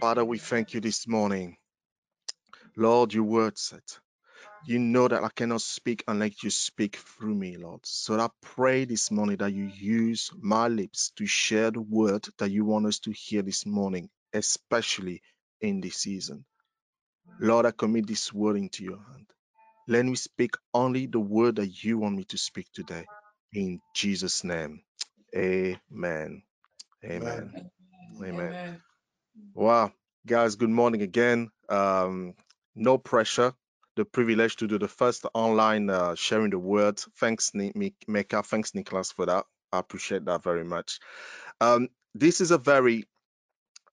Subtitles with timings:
[0.00, 1.56] Father, we thank you this morning.
[2.76, 3.82] Lord, your word said,
[4.66, 7.80] you know that I cannot speak unless you speak through me, Lord.
[7.84, 12.50] So I pray this morning that you use my lips to share the word that
[12.50, 15.22] you want us to hear this morning, especially
[15.60, 16.44] in this season.
[17.40, 19.26] Lord, I commit this word into your hand.
[19.88, 23.06] Let me speak only the word that you want me to speak today.
[23.52, 24.82] In Jesus' name.
[25.36, 26.42] Amen.
[27.04, 27.52] Amen.
[27.52, 27.60] Amen.
[28.24, 28.82] Amen.
[29.54, 29.92] Wow.
[30.26, 31.50] Guys, good morning again.
[31.68, 32.34] Um,
[32.76, 33.54] no pressure.
[33.96, 37.00] The privilege to do the first online uh, sharing the word.
[37.18, 38.42] Thanks, Mecca.
[38.42, 39.44] Thanks, Nicholas, for that.
[39.72, 41.00] I appreciate that very much.
[41.60, 43.04] Um, this is a very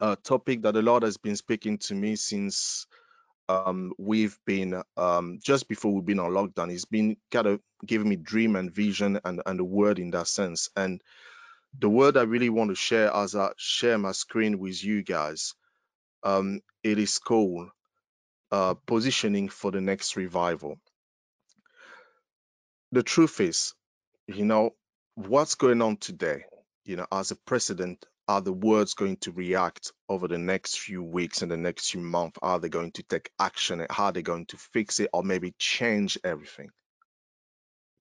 [0.02, 2.88] uh, topic that the Lord has been speaking to me since
[3.50, 6.72] um, we've been um, just before we've been on lockdown.
[6.72, 10.28] He's been kind of giving me dream and vision and and the word in that
[10.28, 10.70] sense.
[10.76, 11.02] And
[11.80, 15.54] the word I really want to share as I share my screen with you guys,
[16.24, 17.70] um, it is called
[18.52, 20.78] uh, positioning for the next revival.
[22.92, 23.74] The truth is,
[24.28, 24.72] you know,
[25.16, 26.46] what's going on today,
[26.86, 31.04] you know, as a president, are the words going to react over the next few
[31.04, 32.40] weeks and the next few months?
[32.42, 33.86] Are they going to take action?
[33.90, 36.70] How are they going to fix it or maybe change everything?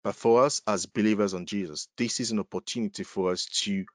[0.05, 3.87] But for us as believers on Jesus, this is an opportunity for us to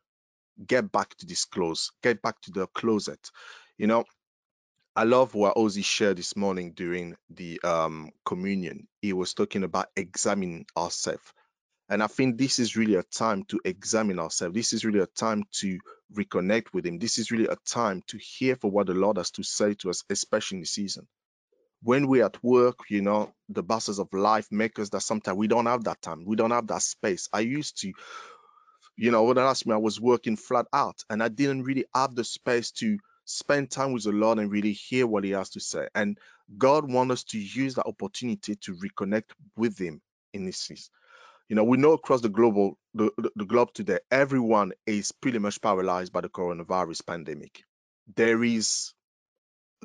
[0.65, 3.31] get back to this close, get back to the closet.
[3.77, 4.05] You know,
[4.95, 8.87] I love what Ozzy shared this morning during the um, communion.
[9.01, 11.23] He was talking about examining ourselves.
[11.89, 14.55] And I think this is really a time to examine ourselves.
[14.55, 15.79] This is really a time to
[16.15, 16.99] reconnect with Him.
[16.99, 19.91] This is really a time to hear for what the Lord has to say to
[19.91, 21.07] us, especially in the season.
[21.81, 25.47] When we're at work, you know, the bosses of life make us that sometimes we
[25.47, 26.25] don't have that time.
[26.25, 27.29] We don't have that space.
[27.31, 27.93] I used to,
[28.97, 31.85] you know, when I asked me, I was working flat out and I didn't really
[31.95, 35.51] have the space to spend time with the Lord and really hear what He has
[35.51, 35.87] to say.
[35.95, 36.17] And
[36.57, 40.01] God wants us to use that opportunity to reconnect with Him
[40.33, 40.91] in this season.
[41.47, 45.61] You know, we know across the global the, the, globe today, everyone is pretty much
[45.61, 47.63] paralyzed by the coronavirus pandemic.
[48.15, 48.93] There is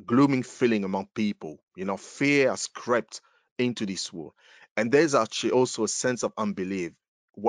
[0.05, 1.59] glooming feeling among people.
[1.75, 3.21] You know, fear has crept
[3.57, 4.33] into this world.
[4.77, 6.91] And there's actually also a sense of unbelief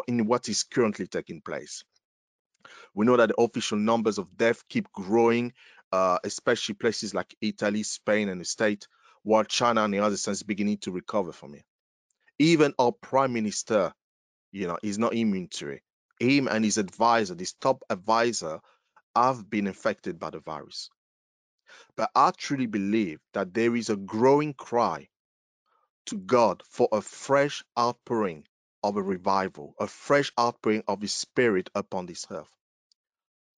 [0.06, 1.84] in what is currently taking place.
[2.94, 5.52] We know that the official numbers of death keep growing,
[5.92, 8.86] uh, especially places like Italy, Spain, and the state,
[9.22, 11.64] while China, on the other sense, beginning to recover from it.
[12.38, 13.92] Even our prime minister,
[14.52, 15.82] you know, is not immune to it.
[16.20, 18.60] Him and his advisor, this top advisor,
[19.14, 20.90] have been infected by the virus.
[21.96, 25.08] But I truly believe that there is a growing cry
[26.06, 28.46] to God for a fresh outpouring
[28.82, 32.50] of a revival, a fresh outpouring of His Spirit upon this earth.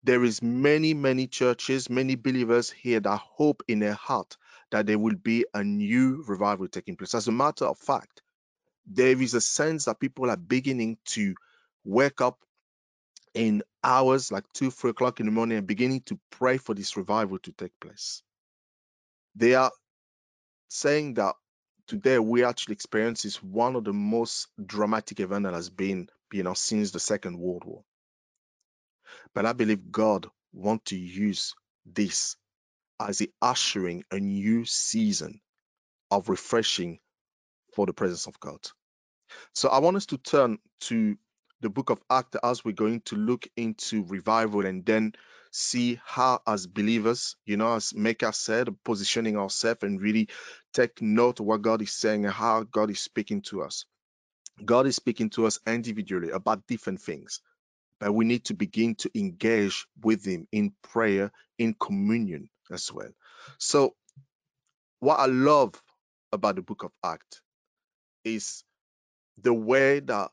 [0.04, 4.36] There is many many churches many believers here that hope in their heart
[4.70, 7.14] that there will be a new revival taking place.
[7.14, 8.22] As a matter of fact
[8.86, 11.34] there is a sense that people are beginning to
[11.84, 12.38] wake up
[13.34, 16.96] in hours like two three o'clock in the morning and beginning to pray for this
[16.96, 18.22] revival to take place
[19.36, 19.72] they are
[20.68, 21.34] saying that
[21.86, 26.42] today we actually experience is one of the most dramatic event that has been you
[26.42, 27.82] know since the second world war
[29.34, 31.54] but I believe God want to use
[31.86, 32.36] this
[33.00, 35.40] as a ushering a new season
[36.10, 36.98] of refreshing
[37.74, 38.60] for the presence of God.
[39.54, 41.16] So I want us to turn to
[41.62, 45.14] the book of Acts as we're going to look into revival and then
[45.52, 50.28] see how as believers, you know, as Maker said, positioning ourselves and really
[50.74, 53.86] take note of what God is saying and how God is speaking to us.
[54.64, 57.38] God is speaking to us individually about different things
[58.00, 63.10] but we need to begin to engage with Him in prayer, in communion as well.
[63.58, 63.94] So,
[65.00, 65.74] what I love
[66.32, 67.42] about the book of Acts
[68.24, 68.64] is
[69.42, 70.30] the way that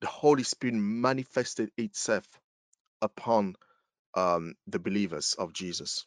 [0.00, 2.26] the Holy Spirit manifested itself
[3.02, 3.56] upon
[4.14, 6.06] um, the believers of Jesus.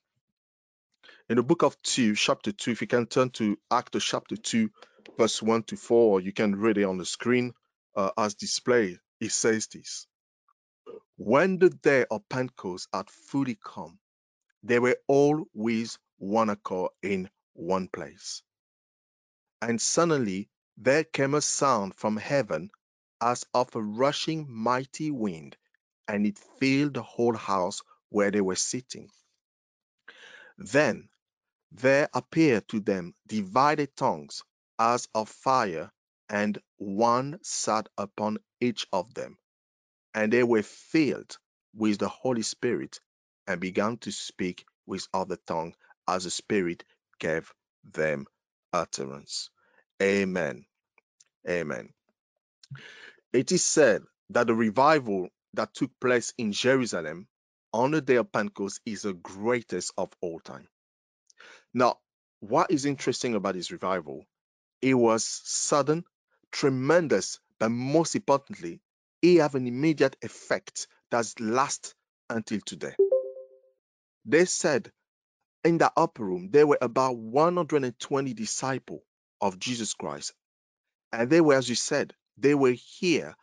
[1.29, 4.69] In the book of 2, chapter 2, if you can turn to Acts chapter 2,
[5.17, 7.53] verse 1 to 4, you can read it on the screen
[7.95, 10.07] uh, as displayed, it says this
[11.17, 13.99] When the day of Pentecost had fully come,
[14.63, 18.43] they were all with one accord in one place.
[19.61, 22.71] And suddenly there came a sound from heaven
[23.21, 25.57] as of a rushing mighty wind,
[26.07, 29.09] and it filled the whole house where they were sitting.
[30.57, 31.09] Then
[31.71, 34.43] there appeared to them divided tongues
[34.79, 35.91] as of fire,
[36.29, 39.37] and one sat upon each of them
[40.13, 41.37] and they were filled
[41.75, 42.99] with the Holy Spirit
[43.47, 45.73] and began to speak with other tongue
[46.07, 46.83] as the Spirit
[47.19, 47.51] gave
[47.93, 48.25] them
[48.73, 49.49] utterance.
[50.01, 50.65] Amen.
[51.49, 51.89] Amen.
[53.33, 57.27] It is said that the revival that took place in Jerusalem
[57.73, 60.67] on the day of Pentecost is the greatest of all time.
[61.73, 61.99] Now,
[62.41, 64.25] what is interesting about this revival?
[64.81, 66.03] It was sudden,
[66.51, 68.81] tremendous, but most importantly,
[69.21, 71.93] it have an immediate effect that lasts
[72.29, 72.95] until today.
[74.25, 74.91] They said
[75.63, 79.03] in the upper room there were about 120 disciples
[79.39, 80.33] of Jesus Christ,
[81.13, 83.35] and they were, as you said, they were here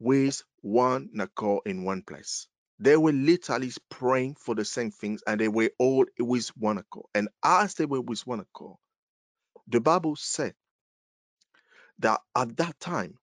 [0.00, 2.48] with one accord in one place.
[2.80, 7.06] They were literally praying for the same things and they were all with one accord.
[7.14, 8.76] And as they were with one accord,
[9.68, 10.54] the Bible said
[12.00, 13.16] that at that time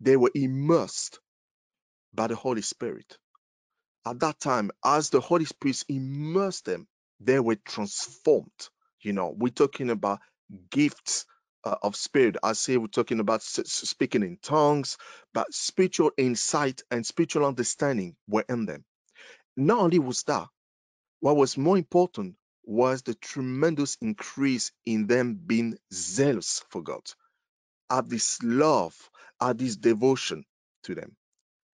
[0.00, 1.20] they were immersed
[2.14, 3.18] by the Holy Spirit.
[4.06, 6.88] At that time, as the Holy Spirit immersed them,
[7.20, 8.50] they were transformed.
[9.02, 10.20] You know, we're talking about
[10.70, 11.26] gifts
[11.64, 12.36] uh, of spirit.
[12.42, 14.98] I say we're talking about speaking in tongues,
[15.34, 18.84] but spiritual insight and spiritual understanding were in them.
[19.56, 20.48] Not only was that,
[21.20, 27.02] what was more important was the tremendous increase in them being zealous for God,
[27.90, 28.96] at this love,
[29.40, 30.44] at this devotion
[30.84, 31.16] to them.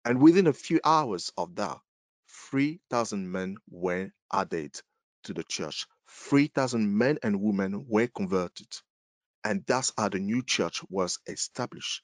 [0.05, 1.79] And within a few hours of that,
[2.51, 4.81] 3,000 men were added
[5.25, 5.87] to the church.
[6.11, 8.69] 3,000 men and women were converted.
[9.47, 12.03] And that's how the new church was established.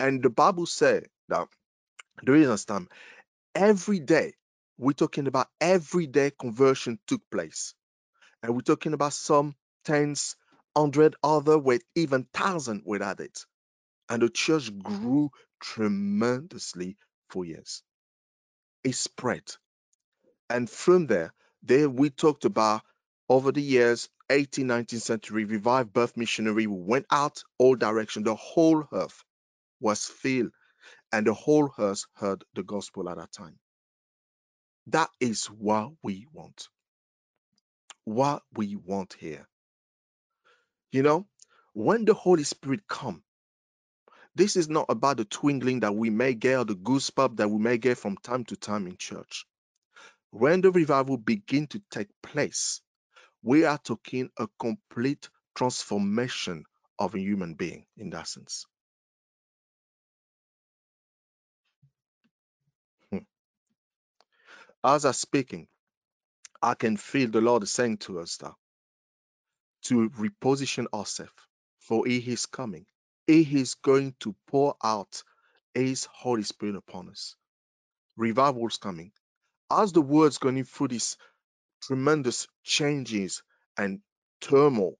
[0.00, 1.46] And the Bible said that
[2.24, 2.88] during this time,
[3.54, 4.34] every day,
[4.76, 7.72] we're talking about every day conversion took place.
[8.42, 9.54] And we're talking about some
[9.84, 10.34] tens,
[10.76, 13.36] hundred, other with even thousand were added.
[14.08, 14.80] And the church mm-hmm.
[14.80, 15.30] grew
[15.60, 16.96] tremendously
[17.30, 17.84] for years.
[18.82, 19.44] It spread.
[20.50, 22.82] And from there, there we talked about
[23.28, 28.24] over the years 18th, 19th century revived birth missionary went out all direction.
[28.24, 29.24] The whole earth
[29.80, 30.52] was filled,
[31.12, 33.58] and the whole earth heard the gospel at that time.
[34.88, 36.68] That is what we want.
[38.04, 39.48] What we want here.
[40.92, 41.26] You know,
[41.74, 43.22] when the Holy Spirit come,
[44.34, 47.58] this is not about the twinkling that we may get or the goosebump that we
[47.58, 49.46] may get from time to time in church.
[50.30, 52.82] When the revival begin to take place,
[53.42, 56.64] we are talking a complete transformation
[56.98, 58.66] of a human being in that sense.
[63.10, 63.18] Hmm.
[64.84, 65.68] As I'm speaking,
[66.62, 68.54] I can feel the Lord saying to us that
[69.84, 71.32] to reposition ourselves,
[71.80, 72.86] for He is coming.
[73.26, 75.22] He is going to pour out
[75.74, 77.36] His Holy Spirit upon us.
[78.16, 79.12] Revival is coming.
[79.70, 81.16] As the word's going through this
[81.86, 83.42] tremendous changes
[83.78, 84.00] and
[84.40, 84.98] turmoil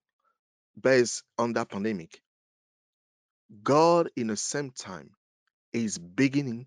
[0.80, 2.20] based on that pandemic,
[3.62, 5.10] God, in the same time,
[5.72, 6.66] is beginning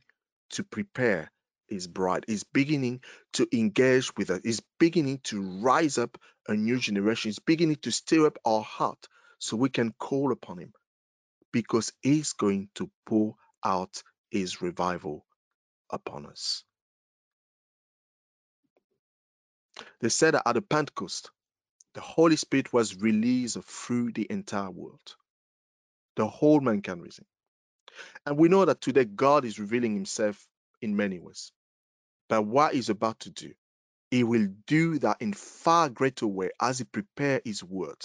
[0.51, 1.31] to prepare
[1.67, 3.01] his bride, is beginning
[3.33, 6.17] to engage with us, is beginning to rise up
[6.47, 9.07] a new generation, is beginning to stir up our heart
[9.39, 10.73] so we can call upon him
[11.51, 15.25] because he's going to pour out his revival
[15.91, 16.63] upon us.
[20.01, 21.31] They said that at the Pentecost,
[21.95, 25.15] the Holy Spirit was released through the entire world,
[26.17, 27.25] the whole mankind reason.
[28.25, 30.47] And we know that today God is revealing himself
[30.81, 31.51] in many ways.
[32.29, 33.53] But what he's about to do,
[34.11, 37.97] he will do that in far greater way as he prepare his word,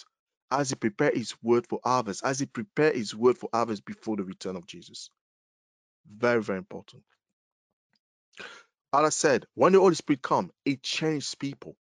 [0.51, 4.17] as he prepare his word for others, as he prepare his word for others before
[4.17, 5.11] the return of Jesus.
[6.11, 7.03] Very, very important.
[8.95, 11.77] As I said, when the Holy Spirit come, it changes people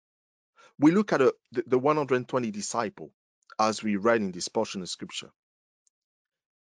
[0.80, 3.10] we look at a, the, the 120 disciple
[3.58, 5.30] as we read in this portion of scripture.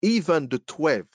[0.04, 1.08] Even the 12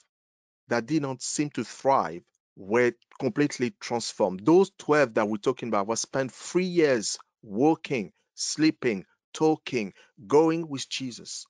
[0.68, 2.22] that did not seem to thrive
[2.56, 4.44] were completely transformed.
[4.44, 9.92] Those 12 that we're talking about were spent three years working, sleeping, talking,
[10.26, 11.46] going with Jesus.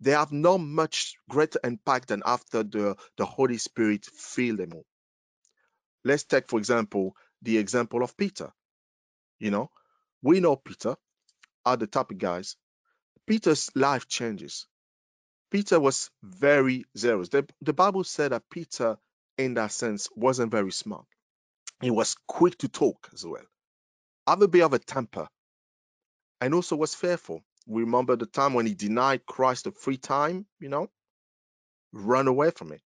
[0.00, 4.86] They have not much greater impact than after the, the Holy Spirit filled them all.
[6.04, 8.52] Let's take, for example, the example of Peter.
[9.38, 9.70] You know,
[10.22, 10.96] we know Peter
[11.64, 12.56] are the topic guys.
[13.26, 14.66] Peter's life changes.
[15.50, 17.28] Peter was very zealous.
[17.28, 18.98] The, the Bible said that Peter,
[19.38, 21.06] in that sense, wasn't very smart.
[21.80, 23.44] He was quick to talk as well,
[24.26, 25.28] have a bit of a temper,
[26.40, 27.42] and also was fearful.
[27.66, 30.88] We remember the time when he denied Christ a free time, you know,
[31.92, 32.82] run away from it.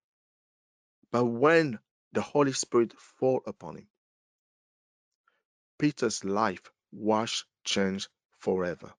[1.12, 1.80] But when
[2.14, 3.88] the Holy Spirit fall upon him,
[5.80, 6.62] Peter's life
[6.94, 8.08] washed, changed
[8.40, 8.94] forever.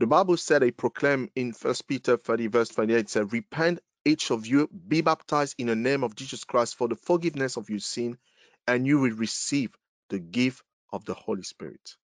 [0.00, 4.46] The Bible said, I proclaim in 1 Peter 30, verse 28, said, Repent, each of
[4.46, 8.18] you, be baptized in the name of Jesus Christ for the forgiveness of your sin,
[8.66, 9.70] and you will receive
[10.10, 10.62] the gift
[10.92, 11.96] of the Holy Spirit.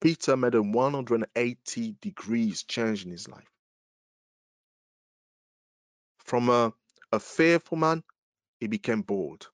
[0.00, 3.48] Peter made a 180 degrees change in his life.
[6.24, 6.72] From a,
[7.12, 8.02] a fearful man,
[8.60, 9.48] he became bold.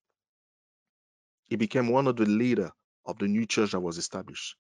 [1.51, 2.73] He became one of the leader
[3.07, 4.57] of the new church that was established.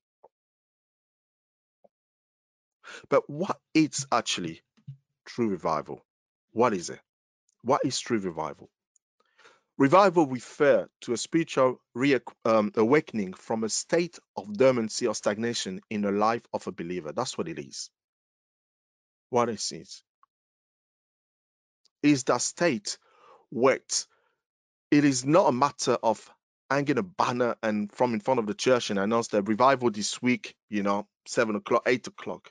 [3.11, 4.63] But what is actually
[5.27, 6.05] true revival?
[6.53, 7.01] What is it?
[7.63, 8.71] What is true revival?
[9.79, 11.81] Revival refers to a spiritual
[12.45, 17.13] um, awakening from a state of dormancy or stagnation in the life of a believer.
[17.13, 17.91] That's what it is.
[19.31, 19.91] What is it?
[22.03, 22.99] Is that state
[23.51, 23.81] where
[24.91, 26.31] it is not a matter of
[26.71, 30.23] hanging a banner and from in front of the church and announce the revival this
[30.23, 32.51] week, you know, seven o'clock, eight o'clock.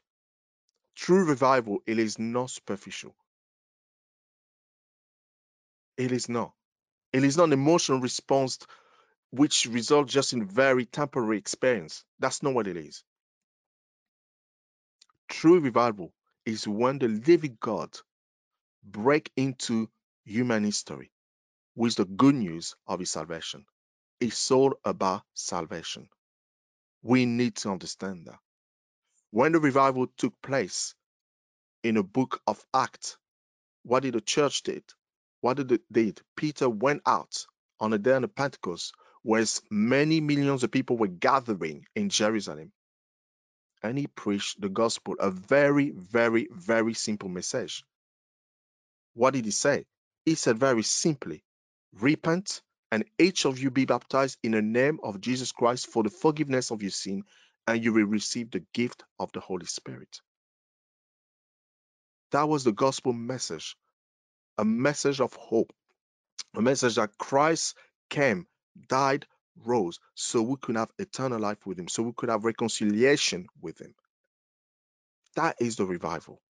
[0.96, 3.16] True revival, it is not superficial.
[5.98, 6.54] It is not.
[7.14, 8.60] It is not an emotional response
[9.32, 12.04] which results just in very temporary experience.
[12.20, 13.04] That's not what it is.
[15.30, 16.14] True revival
[16.46, 17.92] is when the living God
[18.84, 19.90] break into
[20.26, 21.12] human history
[21.76, 23.66] with the good news of his salvation.
[24.20, 26.10] It's all about salvation.
[27.04, 28.40] We need to understand that.
[29.32, 30.96] When the revival took place
[31.84, 33.18] in the book of Acts,
[33.84, 34.84] what did the church did?
[35.42, 36.22] What did it did?
[36.36, 37.46] Peter went out
[37.80, 42.74] on the day of Pentecost, where many millions of people were gathering in Jerusalem,
[43.82, 47.86] and he preached the gospel, a very, very, very simple message.
[49.14, 49.86] What did he say?
[50.26, 51.44] He said very simply,
[51.94, 56.10] repent and each of you be baptized in the name of Jesus Christ for the
[56.10, 57.24] forgiveness of your sin,
[57.68, 60.22] and you will receive the gift of the Holy Spirit.
[62.32, 63.76] That was the gospel message
[64.58, 65.72] a message of hope,
[66.56, 67.76] a message that Christ
[68.10, 68.46] came,
[68.90, 69.26] died,
[69.66, 73.80] rose, so we could have eternal life with Him, so we could have reconciliation with
[73.80, 73.96] Him.
[75.36, 76.42] That is the revival.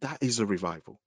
[0.00, 1.00] That is the revival.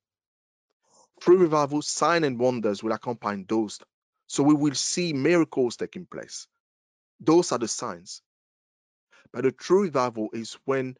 [1.22, 3.80] Through revival, sign and wonders will accompany those.
[4.28, 6.48] So we will see miracles taking place.
[7.20, 8.22] Those are the signs.
[9.34, 10.96] But the true revival is when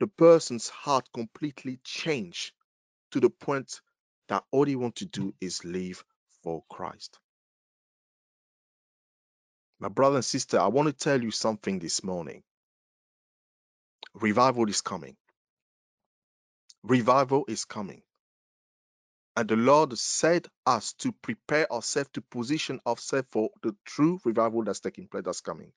[0.00, 2.52] the person's heart completely change
[3.12, 3.80] to the point
[4.28, 6.04] that all they want to do is live
[6.42, 7.18] for Christ.
[9.80, 12.42] My brother and sister, I want to tell you something this morning.
[14.14, 15.16] Revival is coming.
[16.82, 18.02] Revival is coming.
[19.38, 24.64] And the Lord said us to prepare ourselves to position ourselves for the true revival
[24.64, 25.70] that's taking place, that's coming.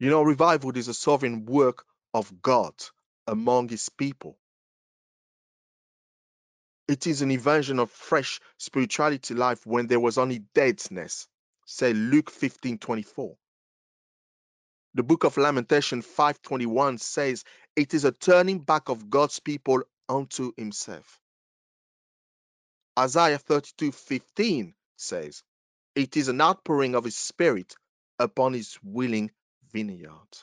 [0.00, 2.74] You know, revival is a sovereign work of God
[3.28, 4.36] among his people.
[6.88, 11.28] It is an invasion of fresh spirituality life when there was only deadness.
[11.64, 13.36] Say Luke 15 24.
[14.94, 17.44] The book of Lamentation 521 says
[17.76, 21.20] it is a turning back of God's people unto himself.
[22.98, 25.42] Isaiah 32 15 says
[25.94, 27.74] it is an outpouring of his spirit
[28.18, 29.30] upon his willing
[29.72, 30.38] vineyard.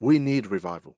[0.00, 0.96] We need revival.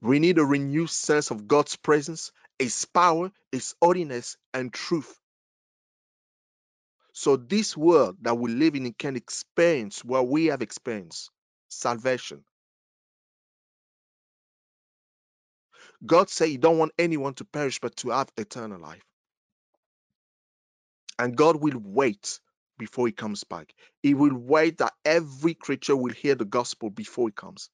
[0.00, 5.18] We need a renewed sense of God's presence, His power, His holiness, and truth.
[7.12, 11.30] So this world that we live in can experience what we have experienced
[11.68, 12.44] salvation.
[16.06, 19.04] God said He don't want anyone to perish but to have eternal life.
[21.18, 22.40] And God will wait
[22.78, 23.74] before He comes back.
[24.02, 27.68] He will wait that every creature will hear the gospel before He comes.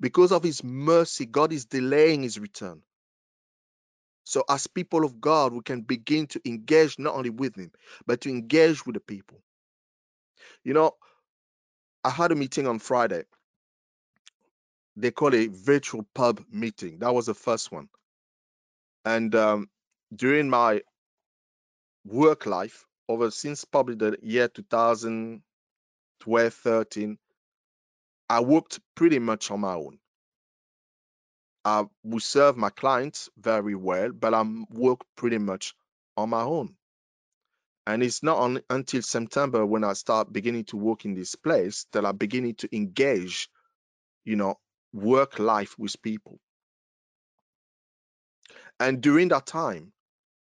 [0.00, 2.82] Because of his mercy, God is delaying his return.
[4.24, 7.72] So, as people of God, we can begin to engage not only with him,
[8.06, 9.42] but to engage with the people.
[10.64, 10.92] You know,
[12.04, 13.24] I had a meeting on Friday.
[14.96, 17.00] They call it a virtual pub meeting.
[17.00, 17.88] That was the first one.
[19.04, 19.68] And um,
[20.14, 20.82] during my
[22.04, 25.64] work life, over since probably the year 2012,
[26.54, 27.18] 13,
[28.30, 29.98] I worked pretty much on my own.
[31.64, 35.74] I will serve my clients very well, but I'm work pretty much
[36.16, 36.76] on my own.
[37.86, 41.86] And it's not on, until September when I start beginning to work in this place
[41.92, 43.48] that I'm beginning to engage,
[44.24, 44.56] you know,
[44.94, 46.38] work life with people.
[48.80, 49.92] And during that time,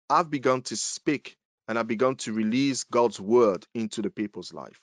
[0.10, 1.38] I've begun to speak
[1.68, 4.80] and I've begun to release God's word into the people's life.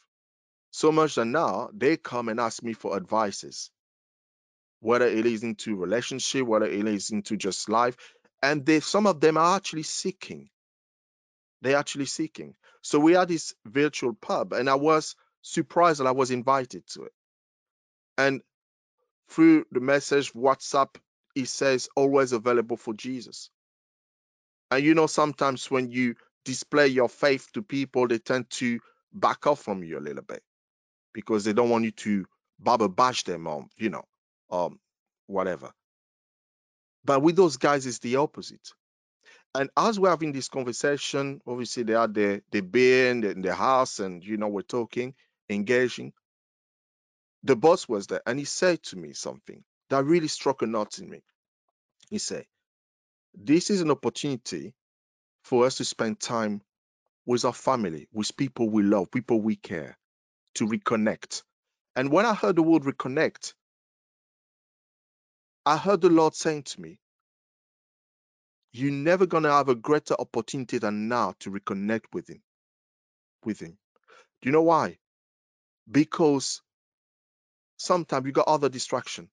[0.70, 3.70] So much that now they come and ask me for advices,
[4.80, 7.96] whether it is into relationship, whether it is into just life.
[8.42, 10.50] And they some of them are actually seeking.
[11.62, 12.54] They're actually seeking.
[12.82, 17.04] So we had this virtual pub, and I was surprised that I was invited to
[17.04, 17.12] it.
[18.18, 18.42] And
[19.28, 20.96] through the message WhatsApp,
[21.34, 23.50] it says always available for Jesus.
[24.70, 28.80] And you know, sometimes when you display your faith to people, they tend to
[29.12, 30.42] back off from you a little bit
[31.12, 32.26] because they don't want you to
[32.58, 34.04] baba bash them or, you know,
[34.50, 34.78] um,
[35.26, 35.70] whatever.
[37.04, 38.68] But with those guys, it's the opposite.
[39.54, 43.42] And as we're having this conversation, obviously they are the the beer in the, in
[43.42, 45.14] the house, and you know we're talking,
[45.48, 46.12] engaging.
[47.44, 50.98] The boss was there, and he said to me something that really struck a knot
[51.00, 51.22] in me.
[52.10, 52.46] He said,
[53.34, 54.74] "This is an opportunity
[55.44, 56.62] for us to spend time
[57.26, 59.98] with our family, with people we love, people we care,
[60.56, 61.42] to reconnect."
[61.96, 63.54] And when I heard the word reconnect,
[65.66, 66.98] I heard the Lord saying to me,
[68.72, 72.42] You're never gonna have a greater opportunity than now to reconnect with him.
[73.44, 73.78] With him.
[74.42, 74.98] Do you know why?
[75.90, 76.62] Because
[77.84, 79.28] sometimes you got other distraction.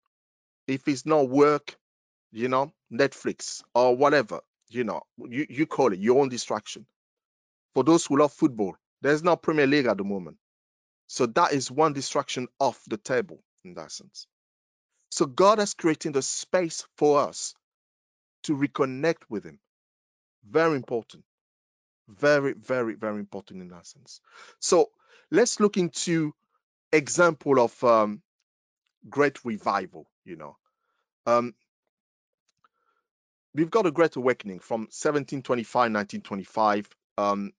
[0.67, 1.75] If it's not work,
[2.31, 6.85] you know, Netflix or whatever, you know, you, you call it your own distraction.
[7.73, 10.37] For those who love football, there's no Premier League at the moment.
[11.07, 14.27] So that is one distraction off the table in that sense.
[15.09, 17.53] So God has created the space for us
[18.43, 19.59] to reconnect with Him.
[20.49, 21.23] Very important.
[22.07, 24.21] Very, very, very important in that sense.
[24.59, 24.89] So
[25.31, 26.33] let's look into
[26.91, 28.21] example of um,
[29.09, 30.07] great revival.
[30.25, 30.57] You know,
[31.25, 31.53] um,
[33.53, 36.89] we've got a great awakening from 1725, 1925.
[37.17, 37.51] Um,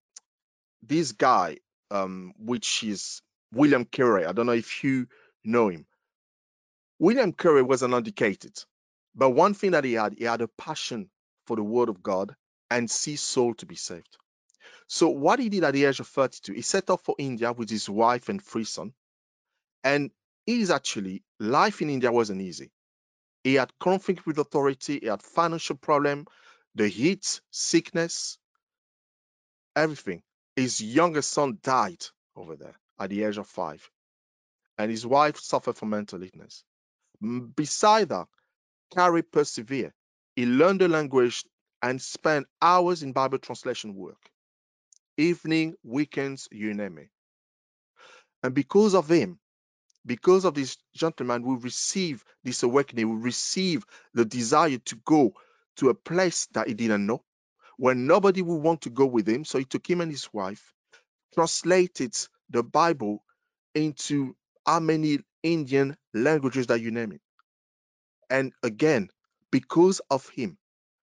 [0.83, 1.59] this guy,
[1.91, 4.27] um, which is William Carey.
[4.27, 5.07] I don't know if you
[5.45, 5.87] know him.
[6.99, 8.57] William Carey was an uneducated,
[9.15, 11.11] but one thing that he had, he had a passion
[11.47, 12.35] for the Word of God
[12.71, 14.17] and see soul to be saved.
[14.87, 17.71] So what he did at the age of 32, he set off for India with
[17.71, 18.93] his wife and three sons.
[19.85, 20.11] And
[20.47, 22.71] he's actually life in India wasn't easy.
[23.45, 26.27] He had conflict with authority, he had financial problem,
[26.75, 28.39] the heat, sickness,
[29.77, 30.23] everything.
[30.57, 32.05] His youngest son died
[32.37, 33.89] over there at the age of five,
[34.79, 36.65] and his wife suffered from mental illness.
[37.57, 38.27] Beside that,
[38.95, 39.93] Carey persevered.
[40.37, 41.45] He learned the language
[41.83, 44.19] and spent hours in Bible translation work.
[45.17, 47.11] Evening, weekends, you name it.
[48.43, 49.39] And because of him,
[50.05, 53.85] because of this gentleman, we receive this awakening, we receive
[54.15, 55.33] the desire to go
[55.77, 57.23] to a place that he didn't know,
[57.77, 59.45] where nobody would want to go with him.
[59.45, 60.73] So he took him and his wife,
[61.35, 62.17] translated
[62.51, 63.23] the Bible
[63.75, 64.37] into
[64.67, 67.21] how many Indian languages that you name it.
[68.31, 69.09] And again,
[69.51, 70.59] because of him,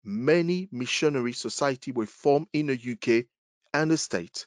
[0.04, 3.26] many missionary society were formed in the UK
[3.74, 4.46] and the state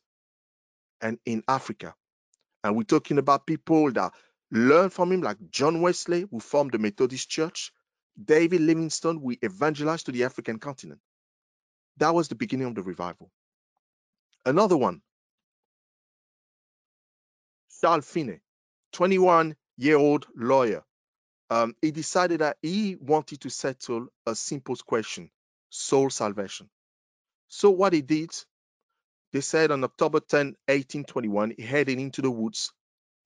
[1.00, 1.94] and in Africa.
[2.64, 4.12] And we're talking about people that
[4.50, 7.72] learned from him, like John Wesley, who formed the Methodist Church,
[8.22, 11.00] David Livingstone, we evangelized to the African continent.
[11.98, 13.30] That was the beginning of the revival.
[14.44, 15.02] Another one,
[17.80, 18.40] Charles Finney,
[18.92, 20.84] 21 year old lawyer.
[21.50, 25.30] Um, he decided that he wanted to settle a simple question
[25.70, 26.68] soul salvation.
[27.48, 28.30] So, what he did,
[29.32, 32.72] they said on October 10, 1821, he headed into the woods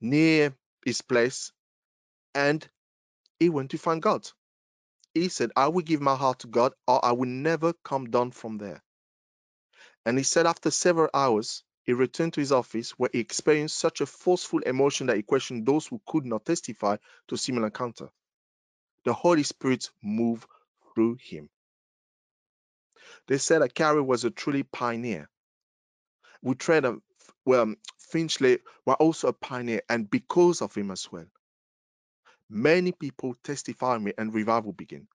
[0.00, 0.54] near
[0.84, 1.52] his place
[2.34, 2.66] and
[3.38, 4.28] he went to find God.
[5.14, 8.30] He said, I will give my heart to God or I will never come down
[8.30, 8.82] from there.
[10.06, 14.00] And he said, after several hours, he returned to his office where he experienced such
[14.00, 16.96] a forceful emotion that he questioned those who could not testify
[17.28, 18.08] to similar encounter.
[19.04, 20.46] The Holy Spirit moved
[20.94, 21.48] through him.
[23.28, 25.28] They said that Carey was a truly pioneer.
[26.42, 27.02] We tried to,
[27.44, 27.74] well,
[28.10, 31.26] Finney were also a pioneer, and because of him as well,
[32.48, 35.08] many people testify me and revival begin.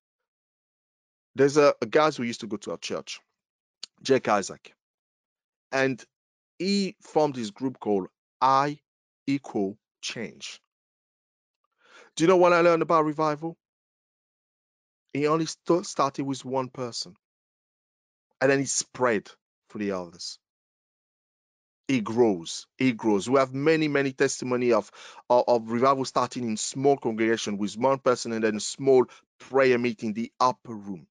[1.35, 3.21] There's a, a guy who used to go to our church,
[4.03, 4.73] Jake Isaac,
[5.71, 6.03] and
[6.59, 8.07] he formed this group called
[8.41, 8.79] I
[9.27, 10.61] Equal Change.
[12.15, 13.57] Do you know what I learned about revival?
[15.13, 17.15] He only st- started with one person,
[18.41, 19.29] and then he spread
[19.69, 20.39] for the others
[21.87, 24.91] it grows it grows we have many many testimony of,
[25.29, 29.05] of, of revival starting in small congregation with one person and then a small
[29.39, 31.05] prayer meeting the upper room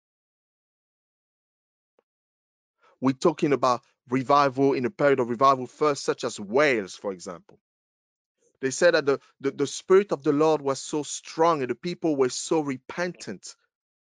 [3.01, 7.61] we're talking about revival in a period of revival first, such as Wales, for example.
[8.63, 11.75] They said that the, the, the Spirit of the Lord was so strong and the
[11.77, 13.57] people were so repentant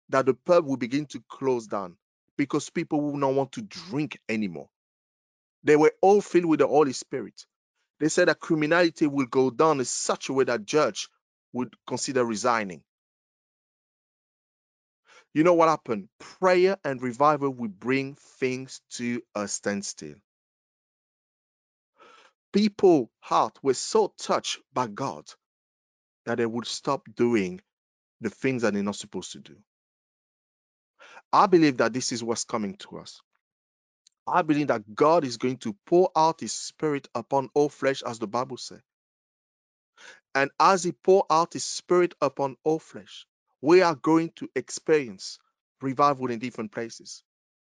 [0.10, 1.98] that the pub will begin to close down
[2.38, 4.70] because people will not want to drink anymore.
[5.64, 7.46] They were all filled with the Holy Spirit.
[8.00, 11.10] They said that criminality will go down in such a way that judge
[11.54, 12.84] would consider resigning.
[15.34, 16.10] You know what happened?
[16.20, 20.16] Prayer and revival will bring things to a standstill.
[22.54, 25.26] People' heart were so touched by God
[26.26, 27.62] that they would stop doing
[28.22, 29.56] the things that they're not supposed to do.
[31.34, 33.22] I believe that this is what's coming to us.
[34.34, 38.20] I believe that God is going to pour out his spirit upon all flesh, as
[38.20, 38.82] the Bible says.
[40.36, 43.26] And as he pour out his spirit upon all flesh,
[43.62, 45.40] we are going to experience
[45.82, 47.24] revival in different places.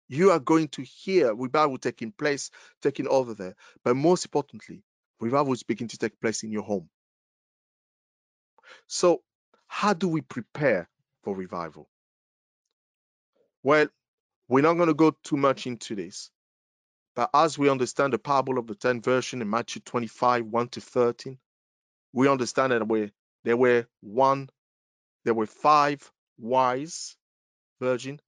[0.08, 2.50] You are going to hear revival taking place,
[2.82, 3.56] taking over there.
[3.84, 4.82] But most importantly,
[5.20, 6.90] revival is beginning to take place in your home.
[8.88, 9.22] So,
[9.68, 10.88] how do we prepare
[11.24, 11.88] for revival?
[13.62, 13.88] Well,
[14.48, 16.30] we're not going to go too much into this.
[17.16, 20.80] But as we understand the parable of the ten virgin in Matthew 25, 1 to
[20.80, 21.38] 13,
[22.14, 23.12] we understand that we,
[23.44, 24.50] there were one,
[25.24, 27.16] there were five wise
[27.80, 28.20] virgin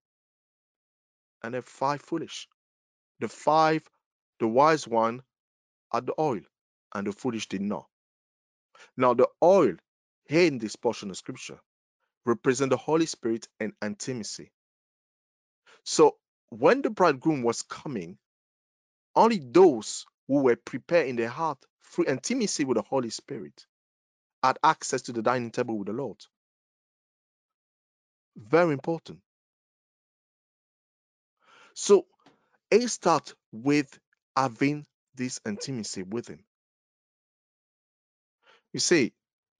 [1.42, 2.48] and there five foolish.
[3.20, 3.82] The five,
[4.40, 5.22] the wise one
[5.92, 6.40] had the oil,
[6.94, 7.86] and the foolish did not.
[8.96, 9.74] Now the oil
[10.28, 11.60] here in this portion of scripture
[12.26, 14.52] represent the Holy Spirit and intimacy.
[15.84, 16.16] So
[16.50, 18.18] when the bridegroom was coming,
[19.16, 23.66] only those who were prepared in their heart through intimacy with the Holy Spirit
[24.42, 26.18] had access to the dining table with the Lord.
[28.36, 29.20] Very important.
[31.74, 32.06] So
[32.70, 33.98] it starts with
[34.36, 36.44] having this intimacy with Him.
[38.72, 39.12] You see,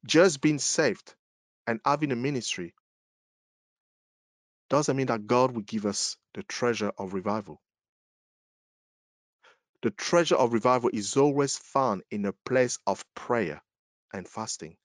[0.07, 1.15] just being saved
[1.67, 2.75] and having a ministry
[4.71, 7.61] doesn't mean that God will give us the treasure of revival.
[9.85, 13.63] The treasure of revival is always found in a place of prayer
[14.15, 14.79] and fasting.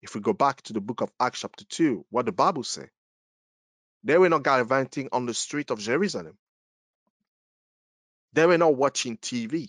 [0.00, 2.88] If we go back to the book of Acts, chapter 2, what the Bible say?
[4.02, 6.38] They were not gallivanting on the street of Jerusalem.
[8.32, 9.68] They were not watching TV.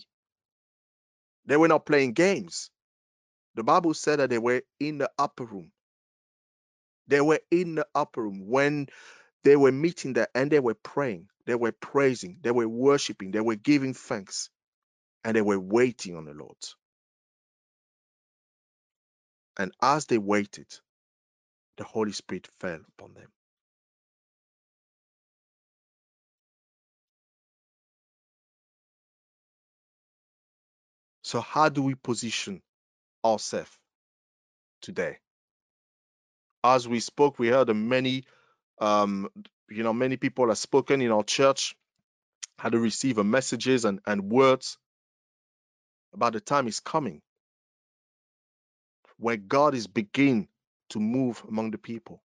[1.44, 2.70] They were not playing games.
[3.56, 5.70] The Bible said that they were in the upper room.
[7.08, 8.86] They were in the upper room when
[9.44, 13.40] they were meeting there and they were praying, they were praising, they were worshiping, they
[13.40, 14.50] were giving thanks,
[15.24, 16.56] and they were waiting on the Lord.
[19.58, 20.68] And as they waited,
[21.78, 23.28] the Holy Spirit fell upon them.
[31.22, 32.62] So, how do we position
[33.24, 33.70] ourselves
[34.82, 35.18] today?
[36.64, 38.24] As we spoke, we heard many,
[38.80, 39.28] um,
[39.76, 41.76] you know, many people have spoken in our church,
[42.58, 44.78] how to receive messages and, and words
[46.14, 47.22] about the time is coming
[49.18, 50.48] where God is beginning
[50.90, 52.22] to move among the people.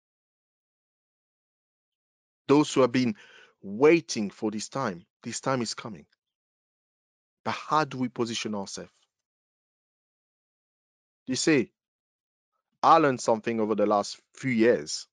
[2.47, 3.15] Those who have been
[3.61, 6.05] waiting for this time, this time is coming.
[7.45, 8.91] But how do we position ourselves?
[11.27, 11.71] You see,
[12.83, 15.07] I learned something over the last few years,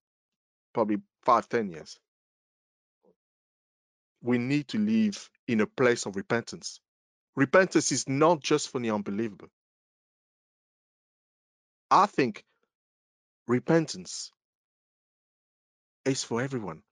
[0.74, 1.98] probably five, ten years.
[4.24, 6.80] We need to live in a place of repentance.
[7.36, 9.48] Repentance is not just for the unbelievable.
[11.90, 12.44] I think
[13.48, 14.32] repentance
[16.06, 16.82] is for everyone.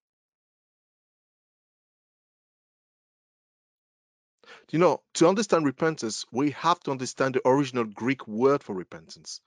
[4.73, 9.41] You know, to understand repentance, we have to understand the original Greek word for repentance,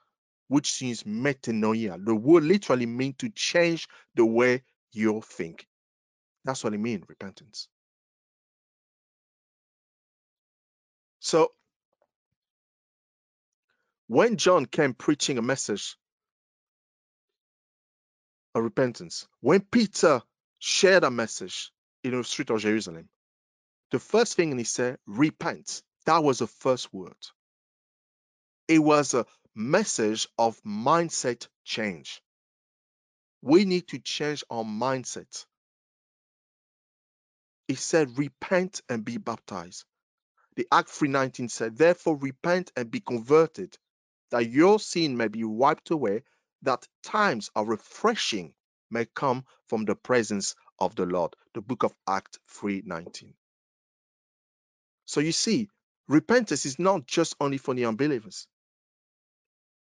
[0.48, 2.04] which means metanoia.
[2.04, 5.66] The word literally means to change the way you think.
[6.44, 7.68] That's what it means, repentance.
[11.26, 11.50] So,
[14.06, 15.96] when John came preaching a message
[18.54, 20.22] of repentance, when Peter
[20.60, 21.72] shared a message
[22.04, 23.08] in the street of Jerusalem,
[23.90, 25.82] the first thing he said, repent.
[26.04, 27.16] That was the first word.
[28.68, 32.22] It was a message of mindset change.
[33.42, 35.44] We need to change our mindset.
[37.66, 39.84] He said, repent and be baptized.
[40.56, 43.76] The Act 319 said, therefore repent and be converted,
[44.30, 46.24] that your sin may be wiped away,
[46.62, 48.54] that times of refreshing
[48.90, 51.34] may come from the presence of the Lord.
[51.54, 53.34] The book of Act 319.
[55.06, 55.68] So you see,
[56.08, 58.46] repentance is not just only for the unbelievers.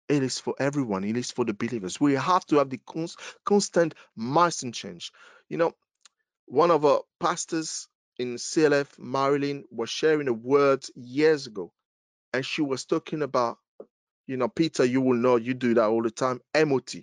[0.08, 1.04] It is for everyone.
[1.04, 2.00] It is for the believers.
[2.00, 5.12] We have to have the cons- constant mindset change.
[5.48, 5.72] You know,
[6.46, 7.88] one of our pastors
[8.18, 11.72] in CLF, Marilyn, was sharing a word years ago,
[12.34, 13.58] and she was talking about,
[14.26, 16.40] you know, Peter, you will know you do that all the time.
[16.56, 16.96] MOT.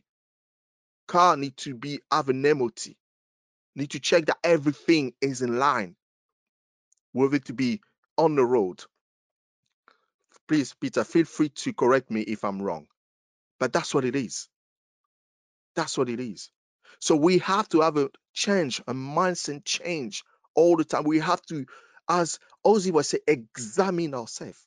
[1.07, 2.41] Car need to be have an.
[3.75, 5.95] Need to check that everything is in line
[7.13, 7.81] with it to be
[8.17, 8.83] on the road.
[10.47, 12.87] Please, Peter, feel free to correct me if I'm wrong.
[13.59, 14.49] But that's what it is.
[15.75, 16.51] That's what it is.
[16.99, 20.23] So we have to have a change, a mindset change
[20.55, 21.03] all the time.
[21.05, 21.65] We have to,
[22.09, 24.59] as Ozzy was saying, examine ourselves.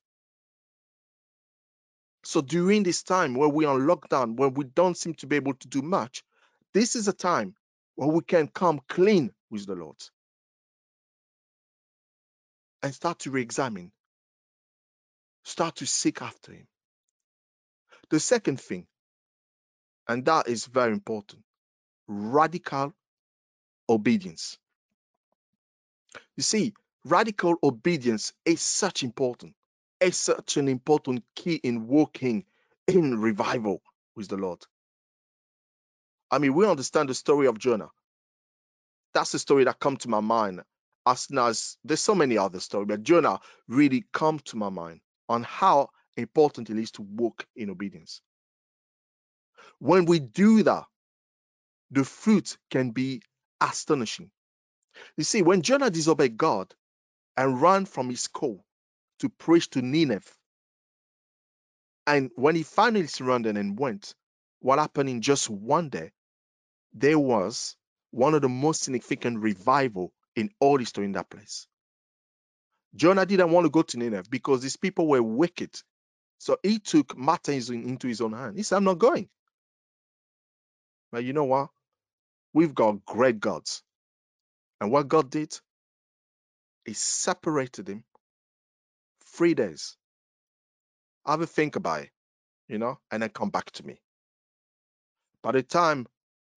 [2.25, 5.37] So during this time where we are on lockdown, when we don't seem to be
[5.37, 6.23] able to do much,
[6.75, 7.55] this is a time
[7.97, 9.97] where we can come clean with the Lord
[12.83, 13.93] and start to re-examine,
[15.45, 16.67] start to seek after Him.
[18.11, 18.87] The second thing,
[20.09, 21.43] and that is very important,
[22.09, 22.95] radical
[23.89, 24.59] obedience.
[26.37, 29.55] You see, radical obedience is such important.
[30.01, 32.45] It's such an important key in walking
[32.87, 33.83] in revival
[34.17, 34.61] with the Lord.
[36.31, 37.91] I mean, we understand the story of Jonah.
[39.15, 40.63] That's the story that come to my mind.
[41.07, 45.45] As as there's so many other stories, but Jonah really come to my mind on
[45.45, 48.23] how important it is to walk in obedience.
[49.79, 50.85] When we do that,
[51.93, 53.23] the fruit can be
[53.61, 54.31] astonishing.
[55.17, 56.75] You see, when Jonah disobeyed God
[57.37, 58.65] and ran from his call
[59.21, 60.31] to preach to Nineveh,
[62.07, 64.15] and when he finally surrendered and went,
[64.61, 66.13] what happened in just one day,
[66.95, 67.77] there was
[68.13, 71.67] one of the most significant revival in all history in that place.
[72.97, 75.71] Jonah didn't want to go to Nineveh because these people were wicked.
[76.39, 78.57] So he took matters into his own hand.
[78.57, 79.29] He said, I'm not going.
[81.13, 81.71] But you know what?
[82.55, 83.83] We've got great gods.
[84.81, 85.59] And what God did,
[86.85, 88.05] He separated him
[89.25, 89.97] three days.
[91.27, 92.11] Have a think about it,
[92.69, 94.01] you know, and then come back to me.
[95.43, 96.07] By the time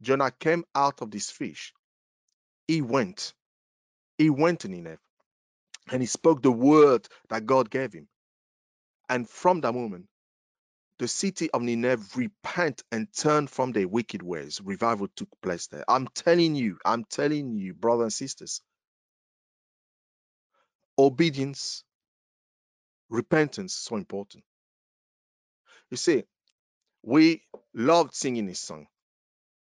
[0.01, 1.73] Jonah came out of this fish,
[2.67, 3.33] he went.
[4.17, 4.99] He went to Nineveh
[5.91, 8.07] and he spoke the word that God gave him.
[9.09, 10.07] And from that moment,
[10.99, 14.61] the city of Nineveh repent and turned from their wicked ways.
[14.63, 15.85] Revival took place there.
[15.87, 18.61] I'm telling you, I'm telling you, brothers and sisters,
[20.97, 21.83] obedience,
[23.09, 24.43] repentance is so important.
[25.91, 26.23] You see,
[27.03, 28.87] we loved singing this song.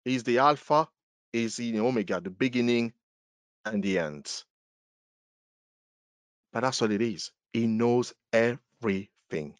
[0.05, 0.87] He's the Alpha,
[1.33, 2.93] he's the Omega, the beginning
[3.65, 4.31] and the end.
[6.53, 7.31] But that's what it is.
[7.53, 9.55] He knows everything.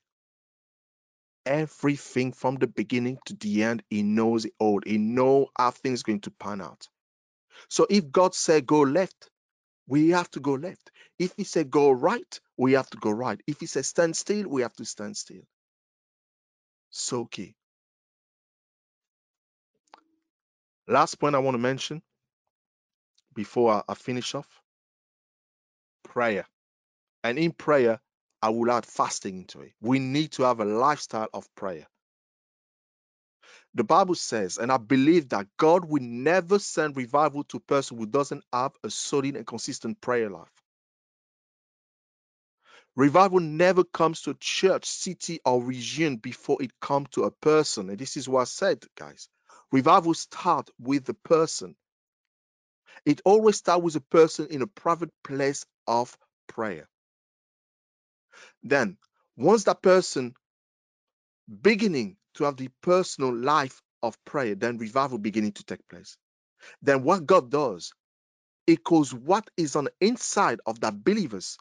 [1.48, 4.82] Everything from the beginning to the end, he knows it all.
[4.86, 6.88] He knows how things going to pan out.
[7.70, 9.30] So if God said go left,
[9.88, 10.92] we have to go left.
[11.20, 13.42] If he said go right, we have to go right.
[13.48, 15.44] If he said stand still, we have to stand still.
[16.92, 17.56] So key.
[20.88, 22.02] Last point I want to mention
[23.36, 24.48] before I finish off
[26.04, 26.46] prayer.
[27.24, 28.00] And in prayer,
[28.42, 29.74] I will add fasting into it.
[29.82, 31.88] We need to have a lifestyle of prayer.
[33.76, 37.98] The Bible says, and I believe that God will never send revival to a person
[37.98, 40.52] who doesn't have a solid and consistent prayer life.
[42.96, 47.90] Revival never comes to a church, city, or region before it comes to a person.
[47.90, 49.30] And this is what I said, guys.
[49.72, 51.76] Revival starts with the person.
[53.06, 56.88] It always starts with a person in a private place of prayer.
[58.64, 58.98] Then,
[59.38, 60.36] once that person
[61.62, 66.18] beginning to have the personal life of prayer, then revival beginning to take place.
[66.82, 67.94] Then what God does,
[68.68, 71.58] it causes what is on the inside of that believers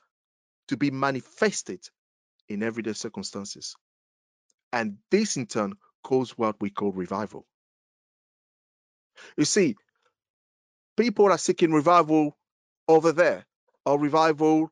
[0.69, 1.81] to be manifested
[2.49, 3.77] in everyday circumstances.
[4.73, 7.47] And this in turn causes what we call revival.
[9.39, 9.77] You see,
[10.99, 12.37] people are seeking revival
[12.89, 13.47] over there
[13.87, 14.71] or revival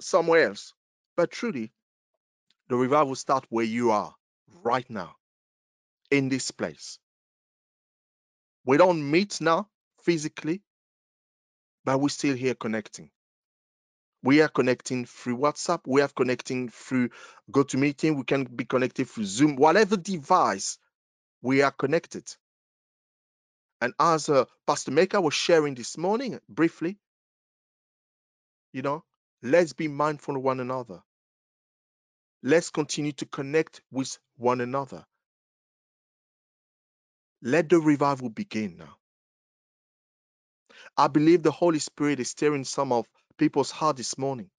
[0.00, 0.74] somewhere else.
[1.18, 1.72] But truly,
[2.68, 4.14] the revival starts where you are
[4.62, 5.16] right now
[6.12, 7.00] in this place.
[8.64, 9.68] We don't meet now
[10.04, 10.62] physically,
[11.84, 13.10] but we're still here connecting.
[14.22, 15.80] We are connecting through WhatsApp.
[15.88, 17.10] We are connecting through
[17.50, 18.16] GoToMeeting.
[18.16, 20.78] We can be connected through Zoom, whatever device
[21.42, 22.32] we are connected.
[23.80, 26.98] And as uh, Pastor Maker was sharing this morning briefly,
[28.72, 29.04] you know,
[29.42, 31.00] Let's be mindful of one another.
[32.42, 35.04] Let's continue to connect with one another.
[37.42, 38.96] Let the revival begin now.
[40.96, 43.06] I believe the Holy Spirit is stirring some of
[43.38, 44.50] people's heart this morning.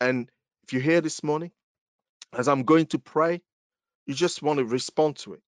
[0.00, 0.30] And
[0.64, 1.52] if you're here this morning,
[2.32, 3.42] as I'm going to pray,
[4.06, 5.42] you just want to respond to it.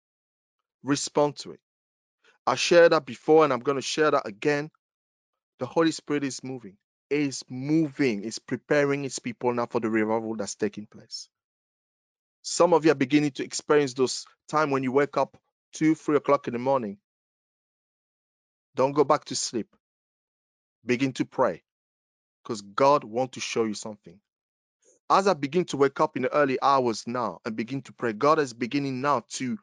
[0.84, 1.60] Respond to it.
[2.46, 4.70] I shared that before and I'm going to share that again.
[5.60, 6.76] The Holy Spirit is moving,
[7.10, 11.28] is moving, is preparing its people now for the revival that's taking place.
[12.42, 15.36] Some of you are beginning to experience those time when you wake up
[15.72, 16.98] two, three o'clock in the morning.
[18.76, 19.68] Don't go back to sleep.
[20.86, 21.62] Begin to pray
[22.42, 24.20] because God wants to show you something.
[25.10, 28.12] As I begin to wake up in the early hours now and begin to pray,
[28.12, 29.58] God is beginning now to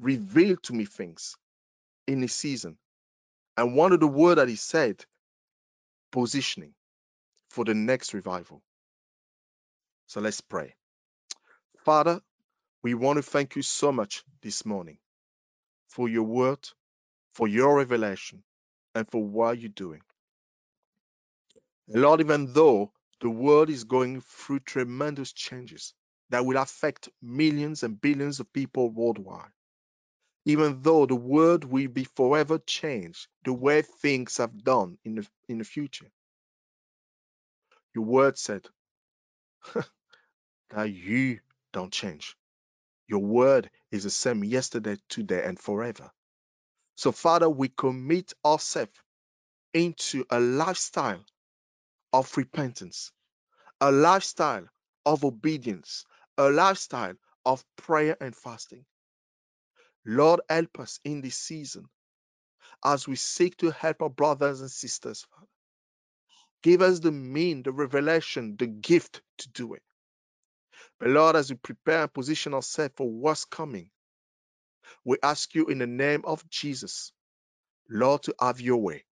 [0.00, 1.36] reveal to me things
[2.06, 2.78] in this season.
[3.56, 5.04] And one of the word that he said,
[6.12, 6.74] positioning
[7.52, 8.62] for the next revival.
[10.08, 10.74] So let's pray.
[11.84, 12.20] Father,
[12.82, 14.98] we want to thank you so much this morning
[15.88, 16.60] for your word,
[17.34, 18.42] for your revelation,
[18.94, 20.02] and for what you're doing.
[21.88, 25.94] Lord, even though the world is going through tremendous changes
[26.30, 29.50] that will affect millions and billions of people worldwide,
[30.46, 35.28] even though the world will be forever changed the way things have done in the,
[35.48, 36.10] in the future,
[37.94, 38.66] your word said
[40.70, 41.40] that you
[41.72, 42.36] don't change.
[43.08, 46.10] Your word is the same yesterday, today, and forever.
[46.96, 48.92] So, Father, we commit ourselves
[49.74, 51.24] into a lifestyle
[52.12, 53.12] of repentance,
[53.80, 54.66] a lifestyle
[55.06, 56.04] of obedience,
[56.38, 57.14] a lifestyle
[57.46, 58.84] of prayer and fasting.
[60.06, 61.86] Lord, help us in this season
[62.84, 65.48] as we seek to help our brothers and sisters, Father.
[66.62, 69.82] Give us the mean, the revelation, the gift to do it.
[71.00, 73.90] But Lord, as we prepare and position ourselves for what's coming,
[75.04, 77.12] we ask you in the name of Jesus,
[77.90, 79.04] Lord, to have your way.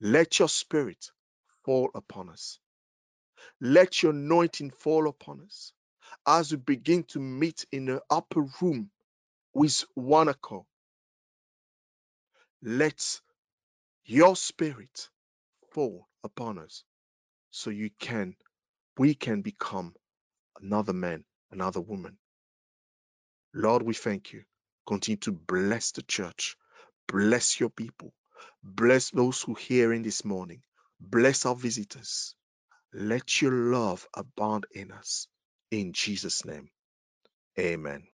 [0.00, 1.10] Let your spirit
[1.64, 2.58] fall upon us.
[3.60, 5.72] Let your anointing fall upon us
[6.26, 8.90] as we begin to meet in the upper room
[9.54, 10.66] with one accord.
[12.62, 13.20] Let
[14.06, 15.10] your spirit
[15.74, 16.84] fall upon us
[17.52, 18.36] so you can,
[18.98, 19.94] we can become
[20.62, 22.18] another man, another woman.
[23.54, 24.44] Lord, we thank you.
[24.86, 26.56] Continue to bless the church.
[27.08, 28.14] Bless your people.
[28.64, 30.62] Bless those who hear in this morning.
[31.00, 32.36] Bless our visitors.
[32.94, 35.28] Let your love abound in us.
[35.70, 36.70] In Jesus' name,
[37.58, 38.04] amen.